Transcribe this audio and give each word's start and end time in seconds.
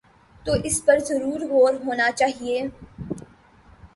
تو 0.45 0.51
اس 0.63 0.77
پر 0.85 0.99
ضرور 0.99 1.41
غور 1.49 1.73
ہو 1.85 1.93
نا 1.93 2.09
چاہیے۔ 2.19 2.57